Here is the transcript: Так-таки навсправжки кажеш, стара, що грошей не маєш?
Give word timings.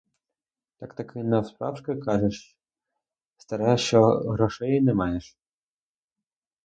Так-таки 0.79 1.23
навсправжки 1.23 1.95
кажеш, 1.95 2.57
стара, 3.37 3.77
що 3.77 4.01
грошей 4.07 4.81
не 4.81 4.93
маєш? 4.93 5.37